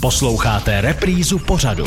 Posloucháte 0.00 0.80
reprízu 0.80 1.38
pořadu. 1.38 1.84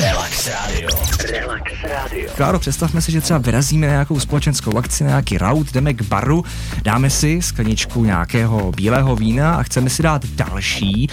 Relax 0.00 0.46
Radio. 0.48 0.88
Relax 1.32 1.72
Radio. 1.82 2.30
Kláro, 2.36 2.58
představme 2.58 3.00
si, 3.00 3.12
že 3.12 3.20
třeba 3.20 3.38
vyrazíme 3.38 3.86
na 3.86 3.92
nějakou 3.92 4.20
společenskou 4.20 4.78
akci, 4.78 5.04
na 5.04 5.10
nějaký 5.10 5.38
raut, 5.38 5.72
jdeme 5.72 5.94
k 5.94 6.02
baru, 6.02 6.44
dáme 6.82 7.10
si 7.10 7.42
skleničku 7.42 8.04
nějakého 8.04 8.72
bílého 8.72 9.16
vína 9.16 9.54
a 9.54 9.62
chceme 9.62 9.90
si 9.90 10.02
dát 10.02 10.26
další. 10.26 11.08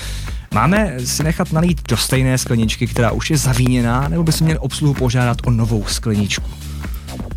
Máme 0.53 0.99
si 1.05 1.23
nechat 1.23 1.51
nalít 1.51 1.81
do 1.89 1.97
stejné 1.97 2.37
skleničky, 2.37 2.87
která 2.87 3.11
už 3.11 3.29
je 3.29 3.37
zavíněná, 3.37 4.07
nebo 4.07 4.23
by 4.23 4.31
se 4.31 4.43
měli 4.43 4.59
obsluhu 4.59 4.93
požádat 4.93 5.37
o 5.45 5.51
novou 5.51 5.85
skleničku? 5.87 6.49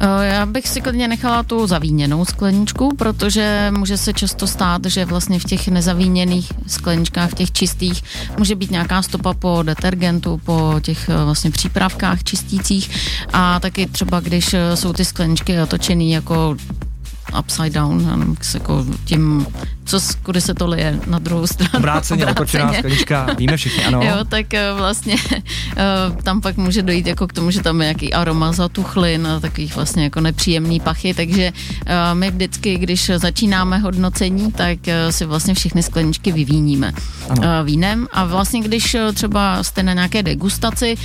Eh, 0.05 0.27
já 0.27 0.46
bych 0.46 0.69
si 0.69 0.80
klidně 0.80 1.09
nechala 1.09 1.43
tu 1.43 1.66
zavíněnou 1.66 2.25
skleničku, 2.25 2.96
protože 2.96 3.73
může 3.77 3.96
se 3.96 4.12
často 4.12 4.46
stát, 4.46 4.86
že 4.86 5.05
vlastně 5.05 5.39
v 5.39 5.45
těch 5.45 5.68
nezavíněných 5.68 6.53
skleničkách, 6.67 7.30
v 7.30 7.35
těch 7.35 7.53
čistých, 7.53 8.04
může 8.39 8.54
být 8.54 8.71
nějaká 8.71 9.03
stopa 9.03 9.35
po 9.35 9.62
detergentu, 9.62 10.40
po 10.45 10.75
těch 10.82 11.09
eh, 11.09 11.25
vlastně 11.25 11.50
přípravkách 11.50 12.25
čistících. 12.25 12.90
A 13.32 13.61
taky 13.61 13.86
třeba, 13.86 14.21
když 14.21 14.54
eh, 14.54 14.76
jsou 14.76 14.93
ty 14.93 15.04
skleničky 15.04 15.61
otočený 15.61 16.11
jako 16.11 16.57
upside 17.39 17.71
down, 17.71 18.37
jako 18.54 18.87
tím 19.04 19.46
co, 19.85 20.00
kudy 20.22 20.41
se 20.41 20.54
to 20.54 20.67
lije 20.67 20.99
na 21.07 21.18
druhou 21.18 21.46
stranu. 21.46 21.71
Obráceně, 21.77 22.27
otočená 22.27 22.73
sklenička, 22.73 23.27
víme 23.39 23.57
všichni, 23.57 23.85
ano. 23.85 24.00
Jo, 24.03 24.25
tak 24.29 24.54
eh, 24.54 24.73
vlastně 24.77 25.17
eh, 25.77 26.23
tam 26.23 26.40
pak 26.40 26.57
může 26.57 26.82
dojít 26.82 27.07
jako 27.07 27.27
k 27.27 27.32
tomu, 27.32 27.50
že 27.50 27.63
tam 27.63 27.81
je 27.81 27.85
nějaký 27.85 28.14
aroma 28.14 28.53
zatuchlin 28.53 29.26
a 29.26 29.40
takových 29.40 29.76
vlastně 29.76 30.04
jako 30.04 30.21
nepříjemný 30.21 30.81
pachy, 30.81 31.14
takže 31.14 31.53
eh, 31.87 32.14
my 32.14 32.31
vždycky, 32.31 32.78
když 32.78 33.11
začínáme 33.17 33.78
hodnocení, 33.78 34.53
tak 34.53 34.78
si 35.11 35.25
vlastně 35.25 35.55
všechny 35.55 35.83
skleničky 35.83 36.33
vyvíníme 36.33 36.92
ano. 37.31 37.64
vínem 37.64 38.06
a 38.12 38.25
vlastně 38.25 38.61
když 38.61 38.97
třeba 39.14 39.62
jste 39.62 39.83
na 39.83 39.92
nějaké 39.92 40.23
degustaci, 40.23 40.97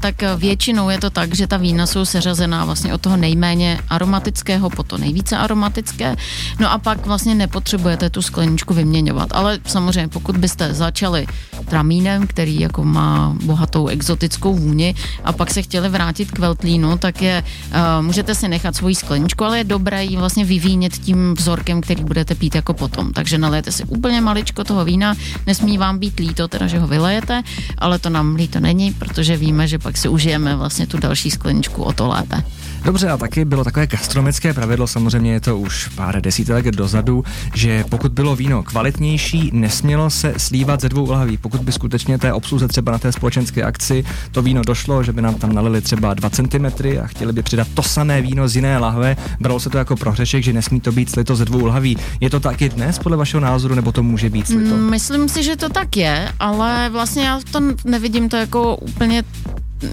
tak 0.00 0.14
většinou 0.36 0.90
je 0.90 0.98
to 0.98 1.10
tak, 1.10 1.34
že 1.34 1.46
ta 1.46 1.56
vína 1.56 1.86
jsou 1.86 2.04
seřazená 2.04 2.64
vlastně 2.64 2.94
od 2.94 3.00
toho 3.00 3.16
nejméně 3.16 3.78
aromatického 3.88 4.70
po 4.70 4.82
to 4.82 4.98
nejvíce 4.98 5.36
aromatické, 5.36 6.16
no 6.58 6.72
a 6.72 6.78
pak 6.78 7.06
vlastně 7.06 7.34
nepotřebujete 7.34 8.09
tu 8.10 8.22
skleničku 8.22 8.74
vyměňovat. 8.74 9.28
Ale 9.32 9.58
samozřejmě, 9.66 10.08
pokud 10.08 10.36
byste 10.36 10.74
začali 10.74 11.26
tramínem, 11.68 12.26
který 12.26 12.60
jako 12.60 12.84
má 12.84 13.36
bohatou 13.44 13.86
exotickou 13.86 14.54
vůni 14.54 14.94
a 15.24 15.32
pak 15.32 15.50
se 15.50 15.62
chtěli 15.62 15.88
vrátit 15.88 16.30
k 16.30 16.38
Veltlínu, 16.38 16.98
tak 16.98 17.22
je, 17.22 17.42
uh, 17.42 18.04
můžete 18.06 18.34
si 18.34 18.48
nechat 18.48 18.76
svoji 18.76 18.94
skleničku, 18.94 19.44
ale 19.44 19.58
je 19.58 19.64
dobré 19.64 20.04
ji 20.04 20.16
vlastně 20.16 20.44
vyvínět 20.44 20.92
tím 20.92 21.34
vzorkem, 21.34 21.80
který 21.80 22.04
budete 22.04 22.34
pít 22.34 22.54
jako 22.54 22.74
potom. 22.74 23.12
Takže 23.12 23.38
nalijete 23.38 23.72
si 23.72 23.84
úplně 23.84 24.20
maličko 24.20 24.64
toho 24.64 24.84
vína, 24.84 25.14
nesmí 25.46 25.78
vám 25.78 25.98
být 25.98 26.18
líto, 26.18 26.48
teda 26.48 26.66
že 26.66 26.78
ho 26.78 26.86
vylejete, 26.86 27.42
ale 27.78 27.98
to 27.98 28.10
nám 28.10 28.34
líto 28.34 28.60
není, 28.60 28.92
protože 28.92 29.36
víme, 29.36 29.68
že 29.68 29.78
pak 29.78 29.96
si 29.96 30.08
užijeme 30.08 30.56
vlastně 30.56 30.86
tu 30.86 30.98
další 30.98 31.30
skleničku 31.30 31.82
o 31.82 31.92
to 31.92 32.08
lépe. 32.08 32.42
Dobře, 32.84 33.08
a 33.08 33.16
taky 33.16 33.44
bylo 33.44 33.64
takové 33.64 33.86
gastronomické 33.86 34.54
pravidlo, 34.54 34.86
samozřejmě 34.86 35.32
je 35.32 35.40
to 35.40 35.58
už 35.58 35.88
pár 35.88 36.20
desítek 36.20 36.70
dozadu, 36.70 37.24
že 37.54 37.84
pokud 37.88 38.12
bylo 38.12 38.36
víno 38.36 38.62
kvalitnější, 38.62 39.50
nesmělo 39.52 40.10
se 40.10 40.34
slívat 40.36 40.80
ze 40.80 40.88
dvou 40.88 41.10
lahví. 41.10 41.36
Pokud 41.36 41.60
by 41.60 41.72
skutečně 41.72 42.18
té 42.18 42.32
obsluze 42.32 42.68
třeba 42.68 42.92
na 42.92 42.98
té 42.98 43.12
společenské 43.12 43.62
akci 43.62 44.04
to 44.32 44.42
víno 44.42 44.62
došlo, 44.62 45.02
že 45.02 45.12
by 45.12 45.22
nám 45.22 45.34
tam 45.34 45.52
nalili 45.52 45.80
třeba 45.80 46.14
2 46.14 46.30
cm 46.30 46.66
a 47.02 47.06
chtěli 47.06 47.32
by 47.32 47.42
přidat 47.42 47.68
to 47.74 47.82
samé 47.82 48.22
víno 48.22 48.48
z 48.48 48.56
jiné 48.56 48.78
lahve, 48.78 49.16
bralo 49.40 49.60
se 49.60 49.70
to 49.70 49.78
jako 49.78 49.96
prohřešek, 49.96 50.44
že 50.44 50.52
nesmí 50.52 50.80
to 50.80 50.92
být 50.92 51.10
slito 51.10 51.36
ze 51.36 51.44
dvou 51.44 51.66
lahví. 51.66 51.96
Je 52.20 52.30
to 52.30 52.40
tak 52.40 52.62
i 52.62 52.68
dnes 52.68 52.98
podle 52.98 53.16
vašeho 53.16 53.40
názoru, 53.40 53.74
nebo 53.74 53.92
to 53.92 54.02
může 54.02 54.30
být 54.30 54.46
slito? 54.46 54.76
Mm, 54.76 54.90
myslím 54.90 55.28
si, 55.28 55.42
že 55.42 55.56
to 55.56 55.68
tak 55.68 55.96
je, 55.96 56.32
ale 56.40 56.88
vlastně 56.88 57.24
já 57.24 57.40
to 57.52 57.60
nevidím 57.84 58.28
to 58.28 58.36
jako 58.36 58.76
úplně 58.76 59.22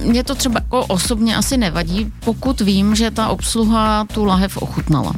mě 0.03 0.23
to 0.23 0.35
třeba 0.35 0.59
jako 0.59 0.85
osobně 0.85 1.35
asi 1.35 1.57
nevadí, 1.57 2.11
pokud 2.19 2.61
vím, 2.61 2.95
že 2.95 3.11
ta 3.11 3.27
obsluha 3.27 4.05
tu 4.13 4.25
lahev 4.25 4.57
ochutnala. 4.57 5.13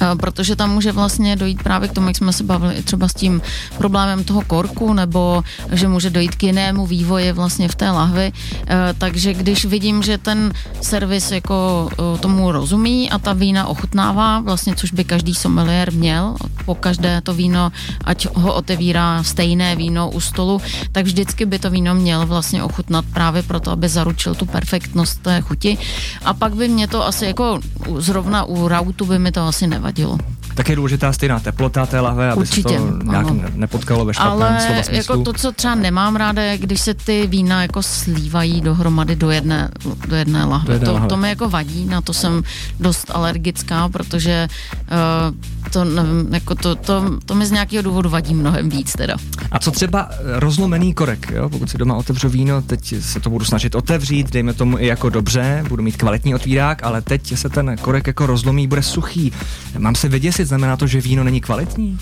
Eh, 0.00 0.16
protože 0.16 0.56
tam 0.56 0.70
může 0.70 0.92
vlastně 0.92 1.36
dojít 1.36 1.62
právě 1.62 1.88
k 1.88 1.92
tomu, 1.92 2.06
jak 2.06 2.16
jsme 2.16 2.32
se 2.32 2.44
bavili 2.44 2.82
třeba 2.82 3.08
s 3.08 3.14
tím 3.14 3.42
problémem 3.78 4.24
toho 4.24 4.42
korku, 4.42 4.92
nebo 4.92 5.44
že 5.72 5.88
může 5.88 6.10
dojít 6.10 6.36
k 6.36 6.42
jinému 6.42 6.86
vývoji 6.86 7.32
vlastně 7.32 7.68
v 7.68 7.74
té 7.74 7.90
lahvi. 7.90 8.32
Eh, 8.66 8.94
takže 8.98 9.34
když 9.34 9.64
vidím, 9.64 10.02
že 10.02 10.18
ten 10.18 10.52
servis 10.80 11.30
jako 11.30 11.88
eh, 11.92 12.18
tomu 12.18 12.52
rozumí 12.52 13.10
a 13.10 13.18
ta 13.18 13.32
vína 13.32 13.66
ochutnává, 13.66 14.40
vlastně 14.40 14.74
což 14.76 14.92
by 14.92 15.04
každý 15.04 15.34
sommelier 15.34 15.92
měl, 15.92 16.36
po 16.66 16.74
každé 16.74 17.20
to 17.22 17.34
víno, 17.34 17.72
ať 18.04 18.26
ho 18.34 18.54
otevírá 18.54 19.22
stejné 19.22 19.76
víno 19.76 20.10
u 20.10 20.20
stolu, 20.20 20.60
tak 20.92 21.06
vždycky 21.06 21.46
by 21.46 21.58
to 21.58 21.70
víno 21.70 21.94
měl 21.94 22.26
vlastně 22.26 22.62
ochutnat 22.62 23.04
právě 23.12 23.42
proto, 23.42 23.70
aby 23.70 23.88
zaručil 23.88 24.34
tu 24.34 24.46
perfektnost 24.46 25.22
té 25.22 25.40
chuti. 25.40 25.78
A 26.24 26.34
pak 26.34 26.54
by 26.54 26.68
mě 26.68 26.88
to 26.88 27.06
asi 27.06 27.26
jako 27.26 27.60
zrovna 27.98 28.44
u 28.44 28.68
rautu 28.68 29.06
by 29.06 29.18
mi 29.18 29.32
to 29.32 29.46
asi 29.46 29.66
nevadilo. 29.66 30.18
Tak 30.54 30.68
je 30.68 30.76
důležitá 30.76 31.12
stejná 31.12 31.40
teplota 31.40 31.86
té 31.86 32.00
lahve, 32.00 32.30
aby 32.30 32.40
Určitě, 32.40 32.68
se 32.68 32.78
to 32.78 33.04
nějak 33.04 33.26
ano. 33.26 33.42
nepotkalo 33.54 34.04
ve 34.04 34.14
špatném 34.14 34.42
Ale 34.42 34.60
slova 34.60 34.82
smyslu. 34.82 34.96
jako 34.96 35.24
to, 35.24 35.32
co 35.32 35.52
třeba 35.52 35.74
nemám 35.74 36.16
ráda, 36.16 36.42
je, 36.42 36.58
když 36.58 36.80
se 36.80 36.94
ty 36.94 37.26
vína 37.26 37.62
jako 37.62 37.82
slívají 37.82 38.60
dohromady 38.60 39.16
do 39.16 39.30
jedné, 39.30 39.68
do 40.08 40.16
jedné 40.16 40.44
lahve. 40.44 40.66
Do 40.66 40.72
jedné 40.72 40.86
to, 40.86 40.92
lahve. 40.92 41.08
to 41.08 41.16
mi 41.16 41.28
jako 41.28 41.48
vadí, 41.48 41.84
na 41.84 42.00
to 42.00 42.12
jsem 42.12 42.42
dost 42.80 43.10
alergická, 43.14 43.88
protože 43.88 44.48
uh, 44.48 45.34
to, 45.76 45.84
nevím, 45.84 46.34
jako 46.34 46.54
to, 46.54 46.74
to, 46.74 47.18
to 47.24 47.34
mi 47.34 47.46
z 47.46 47.50
nějakého 47.50 47.82
důvodu 47.82 48.10
vadí 48.10 48.34
mnohem 48.34 48.68
víc 48.68 48.92
teda. 48.92 49.16
A 49.50 49.58
co 49.58 49.70
třeba 49.70 50.10
rozlomený 50.24 50.94
korek, 50.94 51.30
jo? 51.34 51.48
pokud 51.48 51.70
si 51.70 51.78
doma 51.78 51.94
otevřu 51.94 52.28
víno, 52.28 52.62
teď 52.62 52.94
se 53.00 53.20
to 53.20 53.30
budu 53.30 53.44
snažit 53.44 53.74
otevřít, 53.74 54.32
dejme 54.32 54.52
tomu 54.54 54.78
i 54.78 54.86
jako 54.86 55.10
dobře, 55.10 55.64
budu 55.68 55.82
mít 55.82 55.96
kvalitní 55.96 56.34
otvírák, 56.34 56.84
ale 56.84 57.02
teď 57.02 57.38
se 57.38 57.48
ten 57.48 57.76
korek 57.80 58.06
jako 58.06 58.26
rozlomí, 58.26 58.66
bude 58.66 58.82
suchý. 58.82 59.32
Mám 59.78 59.94
se 59.94 60.08
vyděsit, 60.08 60.48
znamená 60.48 60.76
to, 60.76 60.86
že 60.86 61.00
víno 61.00 61.24
není 61.24 61.40
kvalitní? 61.40 61.98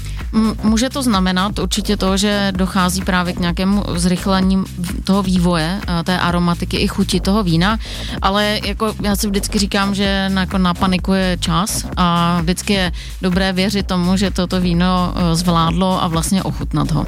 Může 0.62 0.90
to 0.90 1.02
znamenat 1.02 1.58
určitě 1.58 1.96
to, 1.96 2.16
že 2.16 2.52
dochází 2.56 3.02
právě 3.02 3.32
k 3.32 3.40
nějakému 3.40 3.84
zrychlení 3.96 4.64
toho 5.04 5.22
vývoje, 5.22 5.80
eh, 5.88 6.02
té 6.04 6.18
aromatiky 6.18 6.76
i 6.76 6.88
chuti 6.88 7.20
toho 7.20 7.42
vína, 7.42 7.78
ale 8.22 8.60
jako 8.64 8.94
já 9.02 9.16
si 9.16 9.26
vždycky 9.26 9.58
říkám, 9.58 9.94
že 9.94 10.28
na, 10.28 10.40
jako 10.40 10.58
na 10.58 10.74
paniku 10.74 11.12
je 11.12 11.36
čas 11.40 11.86
a 11.96 12.38
vždycky 12.40 12.72
je 12.72 12.92
dobré 13.22 13.52
věřit 13.64 13.86
tomu, 13.86 14.16
že 14.16 14.30
toto 14.30 14.60
víno 14.60 15.14
eh, 15.16 15.34
zvládlo 15.34 16.02
a 16.02 16.06
vlastně 16.08 16.42
ochutnat 16.42 16.92
ho. 16.92 17.06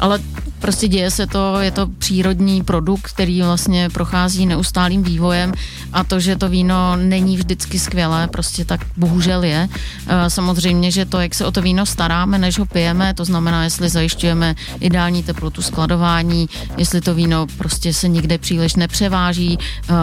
Ale 0.00 0.18
prostě 0.60 0.88
děje 0.88 1.10
se 1.10 1.26
to, 1.26 1.60
je 1.60 1.70
to 1.70 1.86
přírodní 1.86 2.62
produkt, 2.62 3.06
který 3.06 3.42
vlastně 3.42 3.88
prochází 3.90 4.46
neustálým 4.46 5.02
vývojem 5.02 5.52
a 5.92 6.04
to, 6.04 6.20
že 6.20 6.36
to 6.36 6.48
víno 6.48 6.96
není 6.96 7.36
vždycky 7.36 7.78
skvělé, 7.78 8.28
prostě 8.28 8.64
tak 8.64 8.80
bohužel 8.96 9.44
je. 9.44 9.68
Eh, 10.06 10.30
samozřejmě, 10.30 10.90
že 10.90 11.04
to, 11.04 11.20
jak 11.20 11.34
se 11.34 11.46
o 11.46 11.50
to 11.50 11.62
víno 11.62 11.86
staráme, 11.86 12.38
než 12.38 12.58
ho 12.58 12.66
pijeme, 12.66 13.14
to 13.14 13.24
znamená, 13.24 13.64
jestli 13.64 13.88
zajišťujeme 13.88 14.54
ideální 14.80 15.22
teplotu 15.22 15.62
skladování, 15.62 16.48
jestli 16.76 17.00
to 17.00 17.14
víno 17.14 17.46
prostě 17.58 17.92
se 17.92 18.08
nikde 18.08 18.38
příliš 18.38 18.74
nepřeváží, 18.74 19.58
eh, 19.58 19.94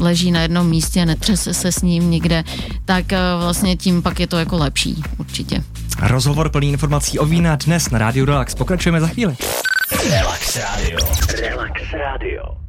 leží 0.00 0.30
na 0.30 0.42
jednom 0.42 0.68
místě, 0.68 1.06
netřese 1.06 1.54
se 1.54 1.72
s 1.72 1.82
ním 1.82 2.10
nikde, 2.10 2.44
tak 2.84 3.12
eh, 3.12 3.18
vlastně 3.40 3.76
tím 3.76 4.02
pak 4.02 4.20
je 4.20 4.26
to 4.26 4.38
jako 4.38 4.56
lepší 4.56 5.02
určitě. 5.18 5.62
Rozhovor 6.02 6.48
plný 6.48 6.68
informací 6.68 7.18
o 7.18 7.26
vína 7.26 7.56
dnes 7.56 7.90
na 7.90 7.98
Rádiu 7.98 8.24
Relax. 8.26 8.54
Pokračujeme 8.54 9.00
za 9.00 9.08
chvíli. 9.08 9.36
Radio. 10.56 10.96
Relax 11.38 11.92
Radio. 11.92 12.65